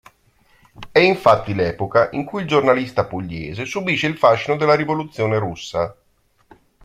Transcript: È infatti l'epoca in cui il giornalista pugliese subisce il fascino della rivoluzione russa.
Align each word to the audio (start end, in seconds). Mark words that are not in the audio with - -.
È 0.91 0.97
infatti 0.97 1.53
l'epoca 1.53 2.09
in 2.13 2.25
cui 2.25 2.41
il 2.41 2.47
giornalista 2.47 3.05
pugliese 3.05 3.65
subisce 3.65 4.07
il 4.07 4.17
fascino 4.17 4.57
della 4.57 4.73
rivoluzione 4.73 5.37
russa. 5.37 5.95